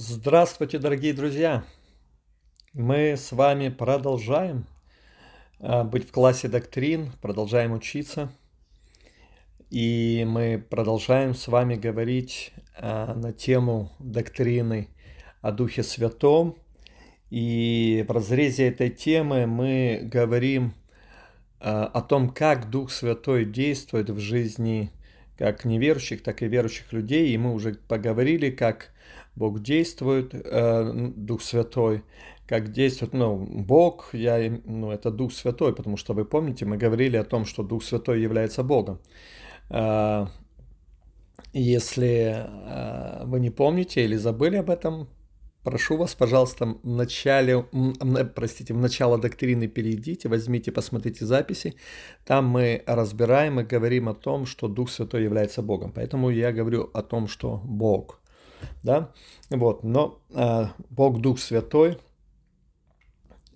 [0.00, 1.64] Здравствуйте, дорогие друзья!
[2.72, 4.64] Мы с вами продолжаем
[5.58, 8.30] а, быть в классе доктрин, продолжаем учиться.
[9.70, 14.86] И мы продолжаем с вами говорить а, на тему доктрины
[15.40, 16.56] о Духе Святом.
[17.30, 20.74] И в разрезе этой темы мы говорим
[21.58, 24.92] а, о том, как Дух Святой действует в жизни
[25.36, 27.30] как неверующих, так и верующих людей.
[27.30, 28.92] И мы уже поговорили, как
[29.38, 32.02] Бог действует, э, Дух Святой,
[32.48, 37.16] как действует, ну, Бог, я, ну, это Дух Святой, потому что вы помните, мы говорили
[37.16, 38.98] о том, что Дух Святой является Богом.
[39.70, 40.26] Э,
[41.52, 45.06] если э, вы не помните или забыли об этом,
[45.62, 47.64] прошу вас, пожалуйста, в начале,
[48.34, 51.74] простите, в начало доктрины перейдите, возьмите, посмотрите записи.
[52.24, 55.92] Там мы разбираем и говорим о том, что Дух Святой является Богом.
[55.92, 58.20] Поэтому я говорю о том, что Бог
[58.82, 59.12] да,
[59.50, 61.98] вот, но э, Бог Дух Святой,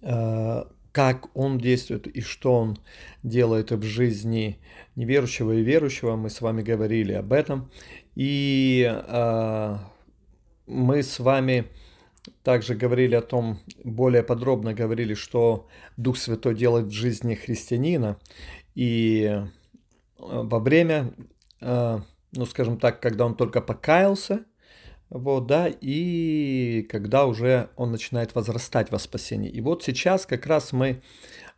[0.02, 2.78] э, как Он действует и что Он
[3.22, 4.58] делает в жизни
[4.96, 7.70] неверующего и верующего, мы с вами говорили об этом,
[8.14, 9.76] и э,
[10.66, 11.66] мы с вами
[12.42, 18.16] также говорили о том, более подробно говорили, что Дух Святой делает в жизни христианина,
[18.74, 19.42] и
[20.18, 21.12] во время,
[21.60, 24.44] ну скажем так, когда он только покаялся,
[25.14, 29.50] вот, да, и когда уже он начинает возрастать во спасении.
[29.50, 31.02] И вот сейчас как раз мы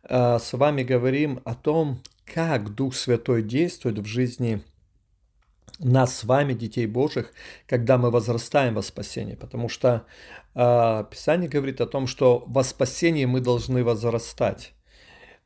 [0.03, 4.61] э, с вами говорим о том, как Дух Святой действует в жизни
[5.79, 7.31] нас с вами, детей Божьих,
[7.65, 9.35] когда мы возрастаем во спасении.
[9.35, 10.05] Потому что
[10.53, 14.73] э, Писание говорит о том, что во спасении мы должны возрастать.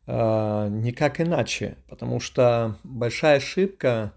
[0.07, 1.77] Э, никак иначе.
[1.87, 4.13] Потому что большая ошибка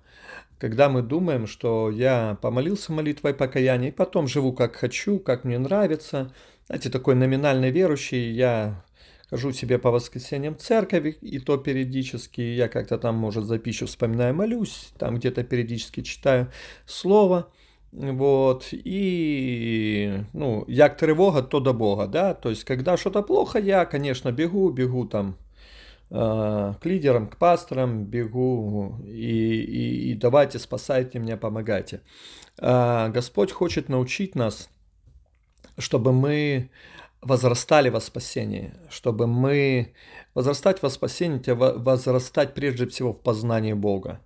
[0.62, 5.58] когда мы думаем, что я помолился молитвой покаяния, и потом живу как хочу, как мне
[5.58, 6.32] нравится.
[6.68, 8.84] Знаете, такой номинальный верующий, я
[9.28, 13.86] хожу себе по воскресеньям в церковь, и то периодически я как-то там, может, за пищу
[13.86, 16.46] вспоминаю, молюсь, там где-то периодически читаю
[16.86, 17.48] слово,
[17.90, 23.84] вот, и, ну, як тревога, то до Бога, да, то есть, когда что-то плохо, я,
[23.84, 25.36] конечно, бегу, бегу там
[26.12, 32.02] к лидерам, к пасторам бегу и, и, и давайте спасайте меня, помогайте.
[32.58, 34.68] Э, Господь хочет научить нас,
[35.78, 36.70] чтобы мы
[37.22, 39.94] возрастали во спасении, чтобы мы
[40.34, 44.20] возрастать во спасении, возрастать прежде всего в познании Бога.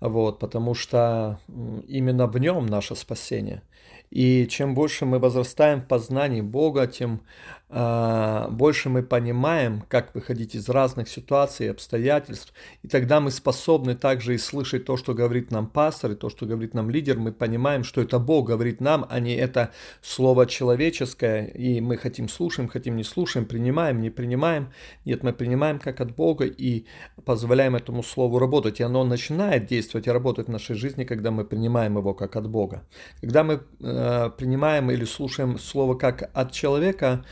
[0.00, 1.40] Вот, потому что
[1.88, 3.62] именно в нем наше спасение.
[4.10, 7.22] И чем больше мы возрастаем в познании Бога, тем
[7.68, 14.34] больше мы понимаем, как выходить из разных ситуаций и обстоятельств, и тогда мы способны также
[14.34, 17.82] и слышать то, что говорит нам пастор, и то, что говорит нам лидер, мы понимаем,
[17.82, 22.96] что это Бог говорит нам, а не это слово человеческое, и мы хотим слушаем, хотим
[22.96, 24.72] не слушаем, принимаем, не принимаем,
[25.04, 26.86] нет, мы принимаем как от Бога и
[27.24, 31.44] позволяем этому слову работать, и оно начинает действовать и работать в нашей жизни, когда мы
[31.44, 32.84] принимаем его как от Бога.
[33.20, 37.24] Когда мы э, принимаем или слушаем слово как от человека,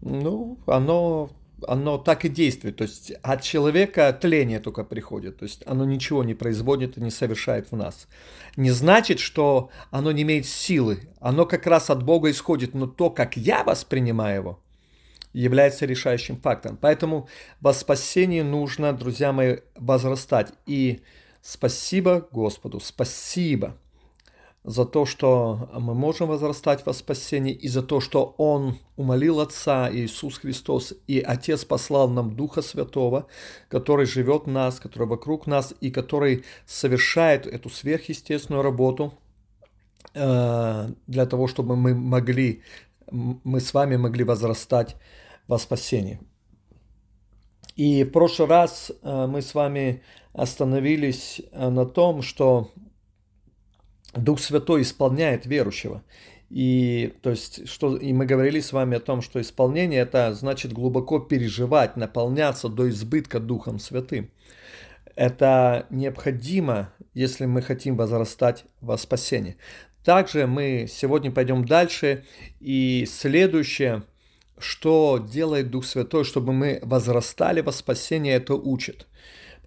[0.00, 1.30] ну, оно,
[1.66, 2.76] оно так и действует.
[2.76, 5.38] То есть от человека тление только приходит.
[5.38, 8.08] То есть оно ничего не производит и не совершает в нас.
[8.56, 11.00] Не значит, что оно не имеет силы.
[11.20, 12.74] Оно как раз от Бога исходит.
[12.74, 14.60] Но то, как я воспринимаю его,
[15.32, 16.78] является решающим фактором.
[16.80, 17.28] Поэтому
[17.60, 20.52] во спасении нужно, друзья мои, возрастать.
[20.66, 21.00] И
[21.42, 23.76] спасибо Господу, спасибо
[24.64, 29.90] за то, что мы можем возрастать во спасении, и за то, что Он умолил Отца
[29.90, 33.26] Иисус Христос, и Отец послал нам Духа Святого,
[33.68, 39.14] который живет в нас, который вокруг нас, и который совершает эту сверхъестественную работу
[40.14, 42.62] э, для того, чтобы мы могли,
[43.10, 44.96] мы с вами могли возрастать
[45.46, 46.20] во спасении.
[47.76, 50.02] И в прошлый раз э, мы с вами
[50.32, 52.72] остановились э, на том, что
[54.14, 56.02] Дух Святой исполняет верующего.
[56.50, 60.72] И, то есть, что, и мы говорили с вами о том, что исполнение это значит
[60.72, 64.30] глубоко переживать, наполняться до избытка Духом Святым.
[65.14, 69.56] Это необходимо, если мы хотим возрастать во спасение.
[70.04, 72.24] Также мы сегодня пойдем дальше.
[72.60, 74.04] И следующее,
[74.58, 79.06] что делает Дух Святой, чтобы мы возрастали во спасение, это учит.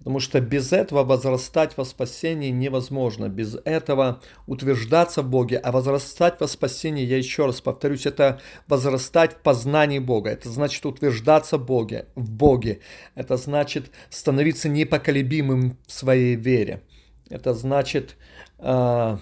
[0.01, 3.29] Потому что без этого возрастать во спасении невозможно.
[3.29, 5.59] Без этого утверждаться в Боге.
[5.59, 10.31] А возрастать во спасении, я еще раз повторюсь, это возрастать в познании Бога.
[10.31, 12.07] Это значит утверждаться в Боге.
[12.15, 12.79] В Боге.
[13.13, 16.81] Это значит становиться непоколебимым в своей вере.
[17.29, 18.17] Это значит
[18.57, 19.17] э,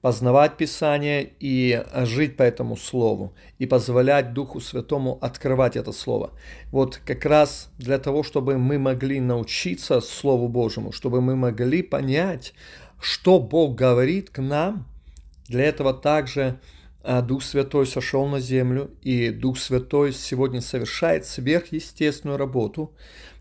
[0.00, 6.32] познавать Писание и жить по этому Слову, и позволять Духу Святому открывать это Слово.
[6.70, 12.54] Вот как раз для того, чтобы мы могли научиться Слову Божьему, чтобы мы могли понять,
[13.00, 14.86] что Бог говорит к нам,
[15.48, 16.60] для этого также
[17.02, 22.92] а, Дух Святой сошел на землю, и Дух Святой сегодня совершает сверхъестественную работу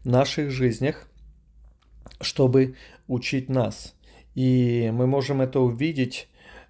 [0.04, 1.08] в наших жизнях,
[2.22, 2.76] чтобы
[3.08, 3.96] учить нас.
[4.36, 6.28] И мы можем это увидеть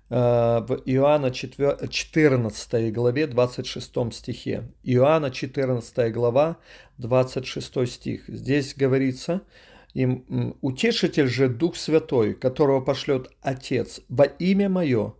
[0.09, 4.63] в Иоанна 14 главе 26 стихе.
[4.83, 6.57] Иоанна 14 глава
[6.97, 8.23] 26 стих.
[8.27, 9.41] Здесь говорится,
[9.95, 15.15] им, «Утешитель же Дух Святой, которого пошлет Отец во имя Мое,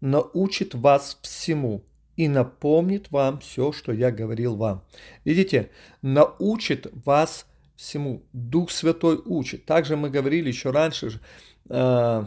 [0.00, 1.82] научит вас всему
[2.16, 4.84] и напомнит вам все, что я говорил вам.
[5.24, 5.70] Видите,
[6.02, 7.46] научит вас
[7.76, 8.22] всему.
[8.32, 9.64] Дух Святой учит.
[9.64, 11.10] Также мы говорили еще раньше, э,
[11.70, 12.26] э,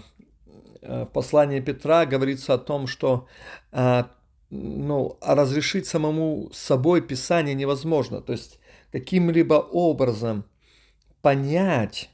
[0.81, 3.27] в послании Петра говорится о том, что
[3.71, 4.03] э,
[4.49, 8.21] ну, разрешить самому собой Писание невозможно.
[8.21, 8.59] То есть
[8.91, 10.45] каким-либо образом
[11.21, 12.09] понять,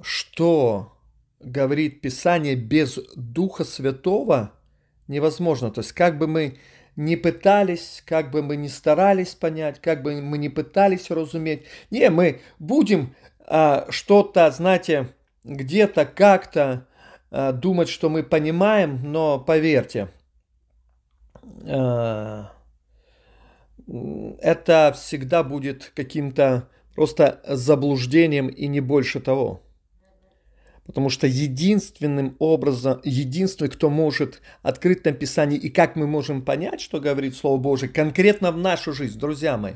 [0.00, 0.96] что
[1.40, 4.52] говорит Писание без Духа Святого–
[5.08, 5.70] невозможно.
[5.70, 6.58] То есть как бы мы
[6.96, 12.08] не пытались, как бы мы не старались понять, как бы мы не пытались разуметь, не,
[12.10, 13.14] мы будем
[13.46, 15.08] а, что-то, знаете,
[15.42, 16.86] где-то как-то
[17.36, 20.08] а, думать, что мы понимаем, но поверьте,
[21.68, 22.52] а,
[24.38, 29.62] это всегда будет каким-то просто заблуждением и не больше того.
[30.86, 36.80] Потому что единственным образом, единственный, кто может открыть нам Писание и как мы можем понять,
[36.80, 39.74] что говорит Слово Божие, конкретно в нашу жизнь, друзья мои.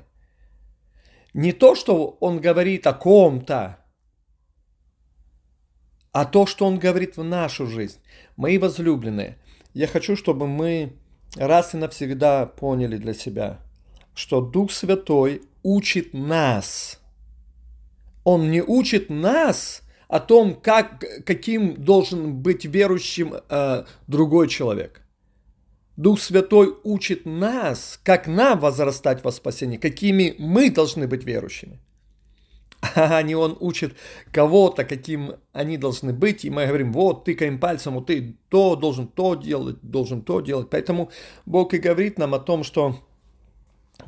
[1.34, 3.78] Не то, что он говорит о ком-то,
[6.12, 7.98] а то, что он говорит в нашу жизнь.
[8.36, 9.38] Мои возлюбленные,
[9.74, 10.92] я хочу, чтобы мы
[11.36, 13.60] раз и навсегда поняли для себя,
[14.14, 17.00] что Дух Святой учит нас.
[18.24, 25.02] Он не учит нас– о том, как, каким должен быть верующим э, другой человек.
[25.96, 31.78] Дух Святой учит нас, как нам возрастать во спасении, какими мы должны быть верующими.
[32.94, 33.96] А не он учит
[34.32, 39.08] кого-то, каким они должны быть, и мы говорим, вот, тыкаем пальцем, вот ты то должен
[39.08, 40.68] то делать, должен то делать.
[40.70, 41.10] Поэтому
[41.46, 42.96] Бог и говорит нам о том, что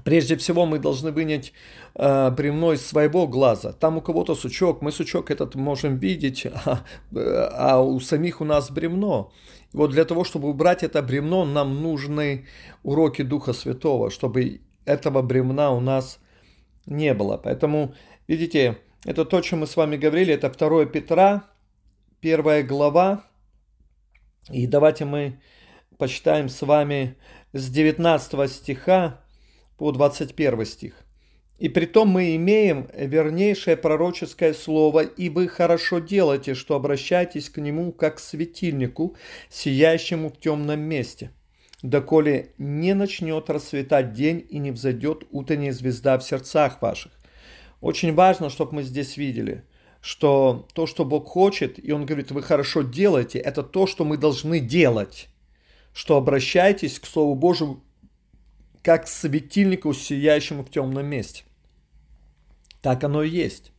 [0.04, 1.52] Прежде всего мы должны вынять
[1.96, 3.72] э, бревно из своего глаза.
[3.72, 8.70] Там у кого-то сучок, мы сучок этот можем видеть, а, а у самих у нас
[8.70, 9.32] бревно.
[9.72, 12.46] И вот для того, чтобы убрать это бревно, нам нужны
[12.82, 16.20] уроки Духа Святого, чтобы этого бревна у нас
[16.86, 17.36] не было.
[17.36, 17.94] Поэтому,
[18.30, 21.44] видите, это то, о чем мы с вами говорили, это 2 Петра,
[22.20, 23.24] первая глава.
[24.50, 25.40] И давайте мы
[25.98, 27.16] почитаем с вами
[27.52, 29.20] с 19 стиха
[29.78, 30.94] по 21 стих.
[31.58, 37.92] «И притом мы имеем вернейшее пророческое слово, и вы хорошо делаете, что обращаетесь к нему
[37.92, 39.16] как к светильнику,
[39.50, 41.32] сияющему в темном месте,
[41.82, 47.19] доколе не начнет расцветать день и не взойдет утренняя звезда в сердцах ваших».
[47.80, 49.64] Очень важно, чтобы мы здесь видели,
[50.00, 54.16] что то, что Бог хочет, и Он говорит, вы хорошо делаете, это то, что мы
[54.16, 55.28] должны делать,
[55.92, 57.82] что обращайтесь к Слову Божьему
[58.82, 61.44] как светильнику, сияющему в темном месте.
[62.82, 63.72] Так оно и есть.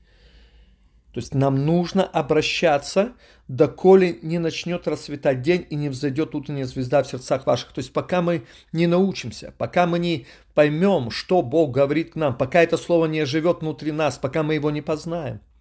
[1.13, 3.13] То есть нам нужно обращаться,
[3.47, 7.73] доколе не начнет расцветать день и не взойдет утренняя звезда в сердцах ваших.
[7.73, 12.37] То есть пока мы не научимся, пока мы не поймем, что Бог говорит к нам,
[12.37, 15.41] пока это слово не живет внутри нас, пока мы его не познаем–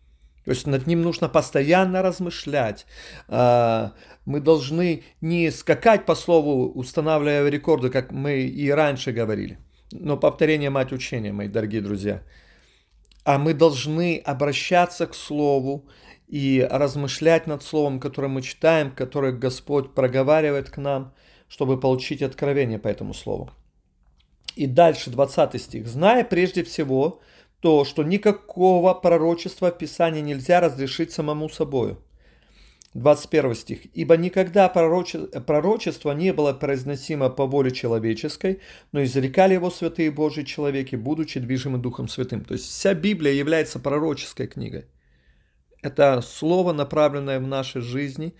[0.45, 2.87] то есть над ним нужно постоянно размышлять.
[3.28, 3.92] А,
[4.25, 9.59] мы должны не скакать по слову, устанавливая рекорды, как мы и раньше говорили.
[9.92, 12.23] Но повторение мать учения, мои дорогие друзья.
[13.25, 15.87] А мы должны обращаться к слову
[16.27, 21.12] и размышлять над словом, которое мы читаем, которое Господь проговаривает к нам,
[21.49, 23.50] чтобы получить откровение по этому слову.
[24.57, 25.87] И дальше 20 стих.
[25.87, 27.21] «Зная прежде всего,
[27.61, 31.99] то, что никакого пророчества в Писании нельзя разрешить самому собою.
[32.94, 33.80] 21 стих.
[33.94, 38.61] «Ибо никогда пророчество не было произносимо по воле человеческой,
[38.92, 42.44] но изрекали его святые Божьи человеки, будучи движимы Духом Святым».
[42.44, 44.87] То есть вся Библия является пророческой книгой.
[45.82, 48.35] Это слово, направленное в нашей жизни,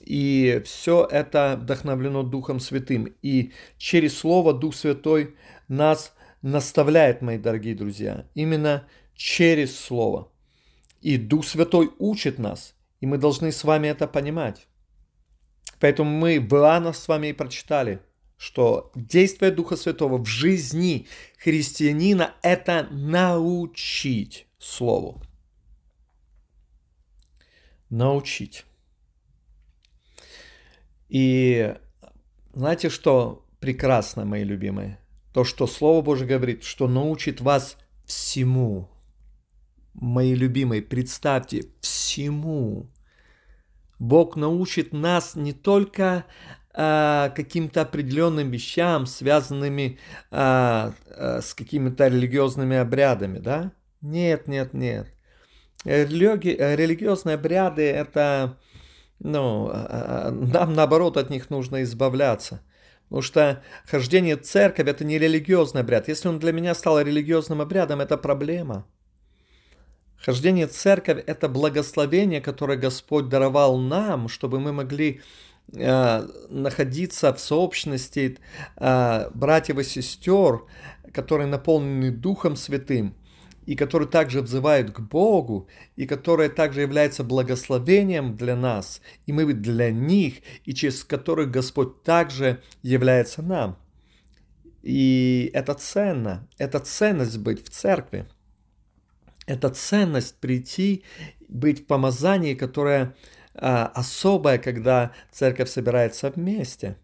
[0.00, 3.14] и все это вдохновлено Духом Святым.
[3.22, 5.34] И через Слово Дух Святой
[5.68, 10.32] нас наставляет, мои дорогие друзья, именно через Слово.
[11.02, 14.66] И Дух Святой учит нас, и мы должны с вами это понимать.
[15.80, 18.00] Поэтому мы в Иоанна с вами и прочитали,
[18.36, 21.06] что действие Духа Святого в жизни
[21.38, 25.22] христианина– это научить Слову.
[27.88, 28.64] Научить.
[31.08, 31.74] И
[32.52, 34.98] знаете, что прекрасно, мои любимые?
[35.32, 38.88] То, что Слово Божье говорит, что научит вас всему.
[40.00, 42.90] Мои любимые, представьте, всему.
[43.98, 46.24] Бог научит нас не только
[46.72, 49.98] а, каким-то определенным вещам, связанными
[50.30, 53.72] а, а, с какими-то религиозными обрядами, да?
[54.00, 55.06] Нет, нет, нет.
[55.84, 56.56] Религи...
[56.58, 58.58] Религиозные обряды это
[59.18, 62.62] ну, а, нам наоборот от них нужно избавляться.
[63.04, 66.08] Потому что хождение в церковь это не религиозный обряд.
[66.08, 68.86] Если он для меня стал религиозным обрядом, это проблема.
[70.24, 75.22] Хождение в церковь это благословение, которое Господь даровал нам, чтобы мы могли
[75.72, 78.36] э, находиться в сообщности
[78.76, 80.64] э, братьев и сестер,
[81.12, 83.14] которые наполнены Духом Святым
[83.64, 89.52] и которые также взывают к Богу, и которые также являются благословением для нас, и мы
[89.52, 90.34] для них,
[90.64, 93.78] и через которых Господь также является нам.
[94.82, 98.26] И это ценно, это ценность быть в церкви,
[99.50, 101.04] это ценность прийти,
[101.48, 103.14] быть в помазании, которое
[103.54, 106.96] а, особое, когда церковь собирается вместе.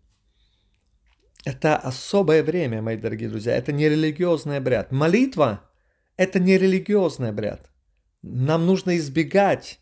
[1.45, 4.93] Это особое время, мои дорогие друзья, это не религиозный обряд.
[4.93, 5.61] Молитва–
[6.17, 7.71] это не религиозный обряд.
[8.23, 9.81] Нам нужно избегать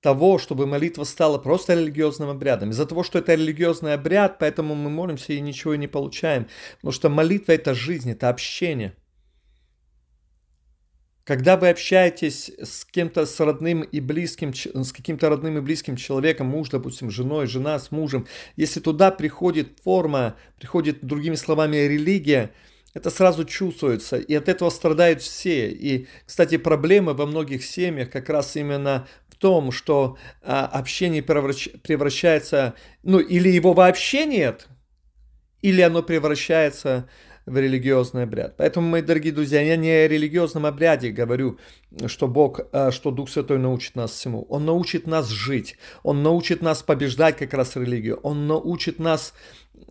[0.00, 2.70] того, чтобы молитва стала просто религиозным обрядом.
[2.70, 6.48] Из-за того, что это религиозный обряд, поэтому мы молимся и ничего не получаем.
[6.76, 8.96] Потому что молитва– это жизнь, это общение.
[11.24, 16.48] Когда вы общаетесь с кем-то, с родным и близким, с каким-то родным и близким человеком,
[16.48, 18.26] муж, допустим, женой, жена с мужем,
[18.56, 22.50] если туда приходит форма, приходит, другими словами, религия–
[22.94, 25.70] это сразу чувствуется, и от этого страдают все.
[25.70, 31.68] И, кстати, проблемы во многих семьях как раз именно в том, что а, общение превращ...
[31.82, 34.68] превращается, ну, или его вообще нет,
[35.62, 37.08] или оно превращается
[37.46, 38.56] в религиозный обряд.
[38.56, 41.58] Поэтому, мои дорогие друзья, я не о религиозном обряде говорю,
[42.06, 44.46] что Бог, а, что Дух Святой научит нас всему.
[44.48, 49.34] Он научит нас жить, Он научит нас побеждать как раз религию, Он научит нас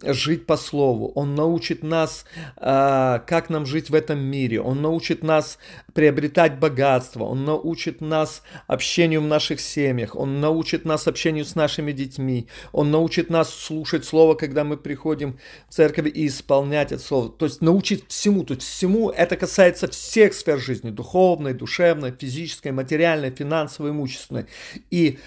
[0.04, 2.26] жить по слову, Он научит нас,
[2.58, 5.58] а, как нам жить в этом мире, Он научит нас
[5.94, 11.92] приобретать богатство, Он научит нас общению в наших семьях, Он научит нас общению с нашими
[11.92, 15.40] детьми, Он научит нас слушать Слово, когда мы приходим
[15.70, 17.30] в церковь и исполнять это Слово.
[17.30, 22.72] То есть научит всему, то есть всему это касается всех сфер жизни, духовной, душевной, физической,
[22.72, 24.46] материальной, финансовой, имущественной.
[24.90, 25.20] И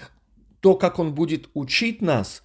[0.59, 2.41] то, как Он будет учить нас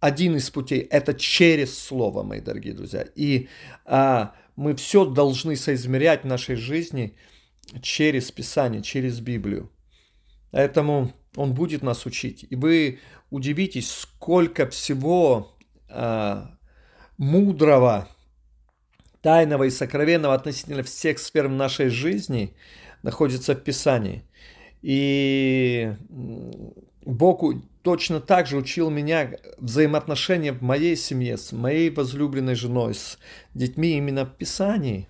[0.00, 3.06] один из путей– это через Слово, мои дорогие друзья.
[3.14, 3.48] И
[3.84, 7.16] а, мы все должны соизмерять в нашей жизни
[7.82, 9.70] через Писание, через Библию.
[10.50, 12.46] Поэтому Он будет нас учить.
[12.48, 15.56] И вы удивитесь, сколько всего
[15.88, 16.56] а,
[17.18, 18.08] мудрого,
[19.20, 22.56] тайного и сокровенного относительно всех сфер нашей жизни
[23.02, 24.24] находится в Писании.
[24.80, 25.92] И
[27.10, 27.42] Бог
[27.82, 33.18] точно так же учил меня взаимоотношения в моей семье, с моей возлюбленной женой, с
[33.54, 35.08] детьми именно в Писании.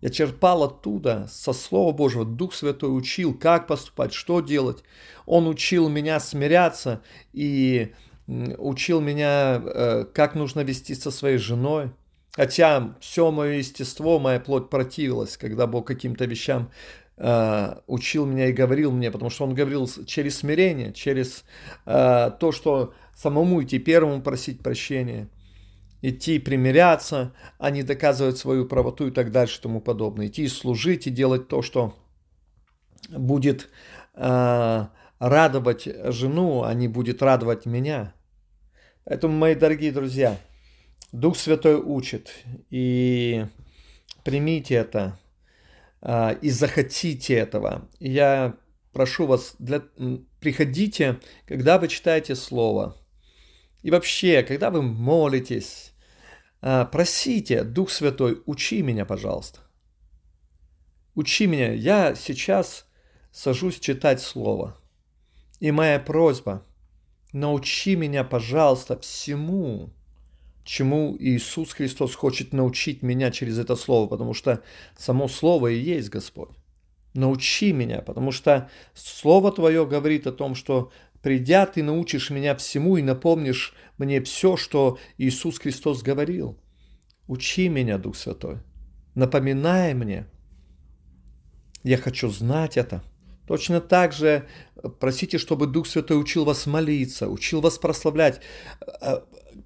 [0.00, 4.82] Я черпал оттуда, со Слова Божьего, Дух Святой учил, как поступать, что делать.
[5.24, 7.92] Он учил меня смиряться и
[8.26, 11.90] учил меня, э, как нужно вести со своей женой.
[12.32, 16.70] Хотя все мое естество, моя плоть противилась, когда Бог каким-то вещам
[17.16, 21.44] Э, учил меня и говорил мне, потому что он говорил через смирение, через
[21.86, 25.28] э, то, что самому идти первому просить прощения,
[26.02, 30.26] идти примиряться, а не доказывать свою правоту и так дальше и тому подобное.
[30.26, 31.94] Идти служить и делать то, что
[33.10, 33.68] будет
[34.14, 34.86] э,
[35.20, 38.12] радовать жену, а не будет радовать меня.
[39.04, 40.36] Поэтому, мои дорогие друзья,
[41.12, 42.32] Дух Святой учит,
[42.70, 43.46] и
[44.24, 45.16] примите это–
[46.04, 47.88] а, и захотите этого.
[47.98, 48.56] Я
[48.92, 49.82] прошу вас, для...
[50.38, 52.96] приходите, когда вы читаете Слово.
[53.82, 55.94] И вообще, когда вы молитесь,
[56.60, 59.60] а, просите, Дух Святой, учи меня, пожалуйста.
[61.14, 61.72] Учи меня.
[61.72, 62.86] Я сейчас
[63.32, 64.76] сажусь читать Слово.
[65.58, 66.66] И моя просьба,
[67.32, 69.94] научи меня, пожалуйста, всему,
[70.64, 74.62] чему Иисус Христос хочет научить меня через это слово, потому что
[74.96, 76.50] само слово и есть Господь.
[77.14, 80.90] Научи меня, потому что Слово Твое говорит о том, что
[81.22, 86.58] придя, ты научишь меня всему и напомнишь мне все, что Иисус Христос говорил.
[87.28, 88.58] Учи меня, Дух Святой.
[89.14, 90.26] Напоминай мне.
[91.84, 93.02] Я хочу знать это.
[93.46, 94.48] Точно так же
[94.98, 98.40] просите, чтобы Дух Святой учил вас молиться, учил вас прославлять.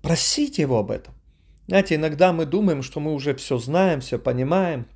[0.03, 1.15] Просите Его об этом.
[1.67, 4.87] Знаете, иногда мы думаем, что мы уже все знаем, все понимаем.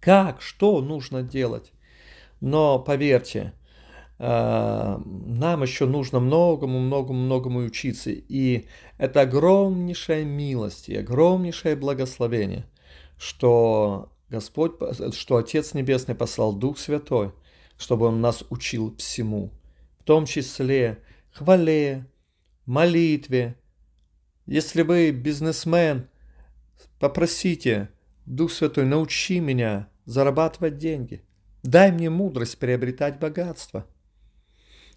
[0.00, 1.72] Как, что нужно делать.
[2.40, 3.52] Но поверьте,
[4.18, 8.10] э, нам еще нужно многому, многому, многому учиться.
[8.10, 8.66] И
[8.98, 12.66] это огромнейшая милость и огромнейшее благословение,
[13.18, 14.74] что Господь,
[15.14, 17.32] что Отец Небесный послал Дух Святой,
[17.78, 19.50] чтобы Он нас учил всему,
[19.98, 20.98] в том числе
[21.32, 22.06] хвале,
[22.64, 23.56] молитве.
[24.46, 26.08] Если вы бизнесмен,
[26.98, 27.90] попросите,
[28.26, 31.22] Дух Святой, научи меня зарабатывать деньги.
[31.62, 33.86] Дай мне мудрость приобретать богатство.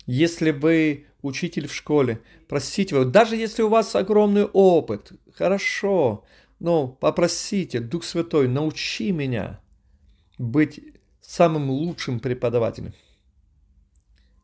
[0.06, 6.26] Если вы учитель в школе, просите его, даже если у вас огромный опыт, хорошо,
[6.60, 9.62] но попросите, Дух Святой, научи меня
[10.38, 10.80] быть
[11.22, 12.94] самым лучшим преподавателем,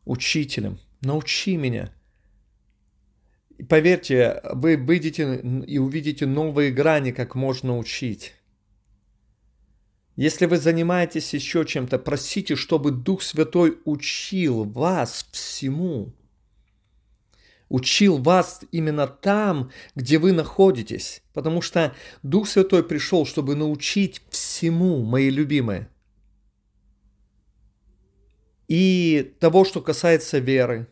[0.05, 0.79] учителем.
[1.01, 1.91] Научи меня.
[3.69, 8.33] Поверьте, вы выйдете и увидите новые грани, как можно учить.
[10.15, 16.13] Если вы занимаетесь еще чем-то, просите, чтобы Дух Святой учил вас всему.
[17.67, 21.21] Учил вас именно там, где вы находитесь.
[21.33, 21.93] Потому что
[22.23, 25.89] Дух Святой пришел, чтобы научить всему, мои любимые.
[28.67, 30.87] И того, что касается веры,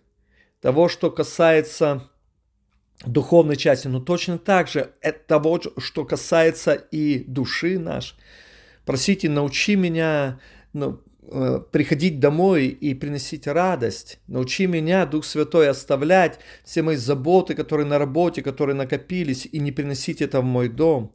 [0.62, 2.10] того, что касается
[3.05, 4.91] духовной части, но точно так же
[5.27, 8.15] того, что касается и души нашей,
[8.86, 10.39] Просите, научи меня
[10.74, 14.19] ну, э, приходить домой и приносить радость.
[14.27, 19.71] Научи меня, Дух Святой, оставлять все мои заботы, которые на работе, которые накопились, и не
[19.71, 21.13] приносить это в мой дом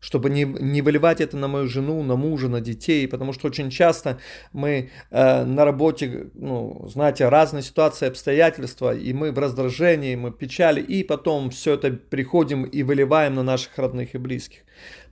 [0.00, 3.70] чтобы не, не выливать это на мою жену, на мужа, на детей, потому что очень
[3.70, 4.18] часто
[4.52, 10.34] мы э, на работе, ну, знаете, разные ситуации, обстоятельства, и мы в раздражении, мы в
[10.34, 14.60] печали, и потом все это приходим и выливаем на наших родных и близких.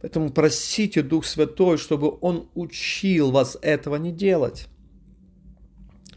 [0.00, 4.68] Поэтому просите Дух Святой, чтобы Он учил вас этого не делать.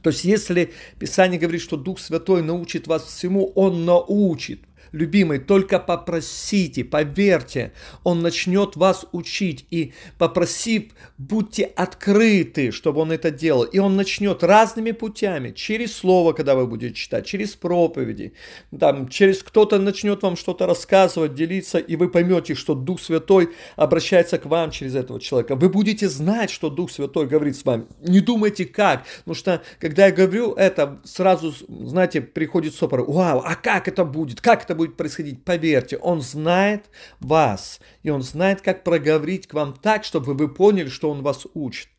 [0.01, 5.80] То есть, если Писание говорит, что Дух Святой научит вас всему, Он научит любимый, только
[5.80, 7.73] попросите, поверьте,
[8.04, 9.65] Он начнет вас учить.
[9.69, 10.84] И попросив,
[11.17, 13.63] будьте открыты, чтобы Он это делал.
[13.63, 18.34] И Он начнет разными путями, через слово, когда вы будете читать, через проповеди,
[18.78, 24.38] там, через кто-то начнет вам что-то рассказывать, делиться, и вы поймете, что Дух Святой обращается
[24.38, 25.56] к вам через этого человека.
[25.56, 27.86] Вы будете знать, что Дух Святой говорит с вами.
[28.02, 33.04] Не думайте как, потому что, когда я говорю это, сразу, знаете, приходит сопор.
[33.10, 34.41] Вау, а как это будет?
[34.41, 36.85] Как это будет происходить, поверьте, Он знает
[37.19, 41.45] вас, и Он знает, как проговорить к вам так, чтобы вы поняли, что Он вас
[41.53, 41.89] учит.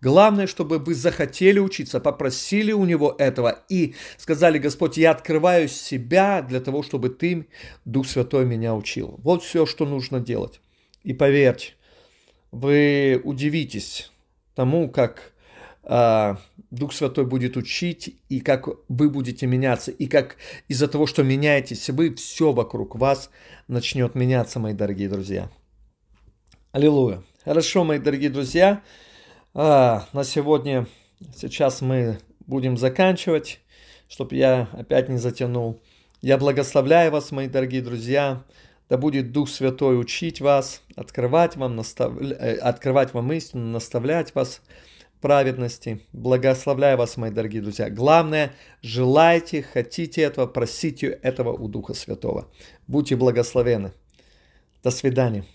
[0.00, 6.42] Главное, чтобы вы захотели учиться, попросили у Него этого и сказали, Господь, я открываю себя
[6.42, 7.48] для того, чтобы Ты,
[7.84, 9.18] Дух Святой, меня учил.
[9.18, 10.60] Вот все, что нужно делать.
[11.02, 11.72] И поверьте,
[12.52, 14.12] вы удивитесь
[14.54, 15.32] тому, как
[15.82, 16.38] а,
[16.72, 20.36] Дух Святой будет учить, и как вы будете меняться, и как
[20.68, 23.28] из-за того, что меняетесь вы, все вокруг вас
[23.68, 25.50] начнет меняться, мои дорогие друзья.
[26.72, 27.22] Аллилуйя.
[27.44, 28.82] Хорошо, мои дорогие друзья,
[29.52, 30.86] а, на сегодня,
[31.36, 33.60] сейчас мы будем заканчивать,
[34.08, 35.82] чтобы я опять не затянул.
[36.22, 38.44] Я благословляю вас, мои дорогие друзья.
[38.88, 42.16] Да будет Дух Святой учить вас, открывать вам, настав...
[42.18, 44.62] Э, открывать вам истину, наставлять вас
[45.22, 46.02] праведности.
[46.12, 47.88] Благословляю вас, мои дорогие друзья.
[47.88, 52.48] Главное, желайте, хотите этого, просите этого у Духа Святого.
[52.86, 53.92] Будьте благословены.
[54.82, 55.46] До свидания.